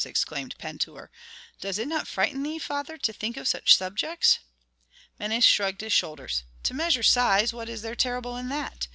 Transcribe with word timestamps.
exclaimed 0.03 0.55
Pentuer. 0.57 1.11
"Does 1.59 1.77
it 1.77 1.87
not 1.87 2.07
frighten 2.07 2.41
thee, 2.41 2.57
father, 2.57 2.97
to 2.97 3.13
think 3.13 3.37
of 3.37 3.47
such 3.47 3.75
subjects?" 3.75 4.39
Menes 5.19 5.45
shrugged 5.45 5.81
his 5.81 5.93
shoulders. 5.93 6.43
"To 6.63 6.73
measure 6.73 7.03
size, 7.03 7.53
what 7.53 7.69
is 7.69 7.83
there 7.83 7.93
terrible 7.93 8.35
in 8.35 8.49
that? 8.49 8.87